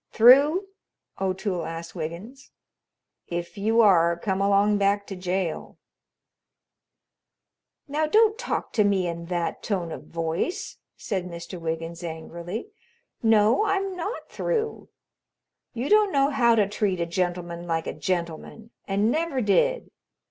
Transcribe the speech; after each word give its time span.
"Through?" 0.11 0.65
O'Toole 1.19 1.63
asked 1.63 1.93
Wiggins. 1.93 2.49
"If 3.27 3.55
you 3.55 3.81
are, 3.81 4.17
come 4.17 4.41
along 4.41 4.79
back 4.79 5.05
to 5.05 5.15
jail." 5.15 5.77
"Now, 7.87 8.07
don't 8.07 8.35
talk 8.35 8.73
to 8.73 8.83
me 8.83 9.05
in 9.07 9.27
that 9.27 9.61
tone 9.61 9.91
of 9.91 10.05
voice," 10.07 10.77
said 10.97 11.25
Mr. 11.25 11.61
Wiggins 11.61 12.03
angrily. 12.03 12.71
"No, 13.21 13.63
I'm 13.63 13.95
not 13.95 14.27
through. 14.27 14.89
You 15.75 15.87
don't 15.87 16.11
know 16.11 16.31
how 16.31 16.55
to 16.55 16.67
treat 16.67 16.99
a 16.99 17.05
gentleman 17.05 17.67
like 17.67 17.85
a 17.85 17.93
gentleman, 17.93 18.71
and 18.87 19.11
never 19.11 19.39
did." 19.39 19.91